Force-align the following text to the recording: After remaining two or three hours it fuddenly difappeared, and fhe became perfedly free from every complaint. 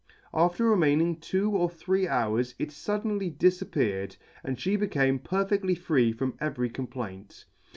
After 0.33 0.65
remaining 0.67 1.17
two 1.17 1.51
or 1.55 1.69
three 1.69 2.07
hours 2.07 2.55
it 2.57 2.71
fuddenly 2.71 3.29
difappeared, 3.31 4.17
and 4.43 4.57
fhe 4.57 4.79
became 4.79 5.19
perfedly 5.19 5.75
free 5.75 6.11
from 6.11 6.33
every 6.41 6.71
complaint. 6.71 7.45